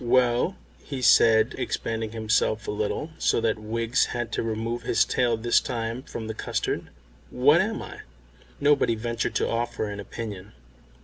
"Well," 0.03 0.55
he 0.83 1.03
said, 1.03 1.53
expanding 1.59 2.11
himself 2.11 2.67
a 2.67 2.71
little, 2.71 3.11
so 3.19 3.39
that 3.41 3.59
Wiggs 3.59 4.05
had 4.05 4.31
to 4.31 4.41
remove 4.41 4.81
his 4.81 5.05
tail 5.05 5.37
this 5.37 5.59
time 5.59 6.01
from 6.01 6.25
the 6.25 6.33
custard, 6.33 6.89
"what 7.29 7.61
am 7.61 7.83
I?" 7.83 7.99
Nobody 8.59 8.95
ventured 8.95 9.35
to 9.35 9.47
offer 9.47 9.85
an 9.87 9.99
opinion. 9.99 10.53